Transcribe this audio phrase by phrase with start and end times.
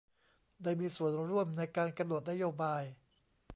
[0.63, 2.83] ได้มีส่วนร่วมในการกำหนดนโยบาย